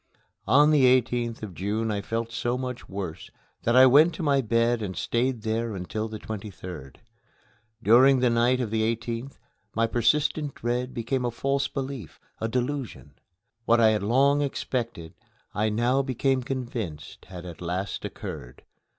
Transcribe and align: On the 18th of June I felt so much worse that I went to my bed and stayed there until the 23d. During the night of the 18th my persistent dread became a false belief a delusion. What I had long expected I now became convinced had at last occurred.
On 0.47 0.71
the 0.71 0.85
18th 0.99 1.43
of 1.43 1.53
June 1.53 1.91
I 1.91 2.01
felt 2.01 2.31
so 2.31 2.57
much 2.57 2.89
worse 2.89 3.29
that 3.61 3.75
I 3.75 3.85
went 3.85 4.15
to 4.15 4.23
my 4.23 4.41
bed 4.41 4.81
and 4.81 4.97
stayed 4.97 5.43
there 5.43 5.75
until 5.75 6.07
the 6.07 6.17
23d. 6.17 6.95
During 7.83 8.19
the 8.19 8.31
night 8.31 8.59
of 8.59 8.71
the 8.71 8.81
18th 8.95 9.37
my 9.75 9.85
persistent 9.85 10.55
dread 10.55 10.95
became 10.95 11.23
a 11.23 11.29
false 11.29 11.67
belief 11.67 12.19
a 12.39 12.47
delusion. 12.47 13.13
What 13.65 13.79
I 13.79 13.89
had 13.89 14.01
long 14.01 14.41
expected 14.41 15.13
I 15.53 15.69
now 15.69 16.01
became 16.01 16.41
convinced 16.41 17.25
had 17.25 17.45
at 17.45 17.61
last 17.61 18.03
occurred. 18.03 18.63